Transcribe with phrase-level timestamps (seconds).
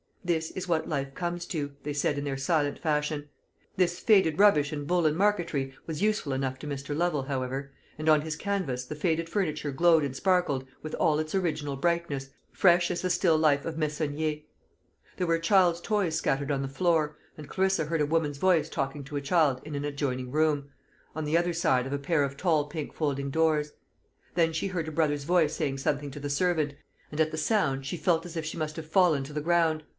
[0.23, 3.29] "This is what life comes to," they said in their silent fashion.
[3.75, 6.95] This faded rubbish in buhl and marqueterie was useful enough to Mr.
[6.95, 11.33] Lovel, however; and on his canvas the faded furniture glowed and sparkled with all its
[11.35, 14.41] original brightness, fresh as the still life of Meissonier.
[15.17, 18.69] There were a child's toys scattered on the floor; and Clarissa heard a woman's voice
[18.69, 20.69] talking to a child in an adjoining room,
[21.15, 23.73] on the other side of a pair of tall pink folding doors.
[24.35, 26.73] Then she heard her brother's voice saying something to the servant;
[27.11, 29.83] and at the sound she felt as if she must have fallen to the ground.